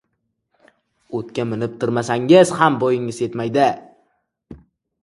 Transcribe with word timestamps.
Otga 1.19 1.45
minib 1.51 1.75
tirmashsangiz 1.85 2.55
ham 2.63 2.81
bo‘yingiz 2.87 3.21
yctmaydi. 3.29 3.71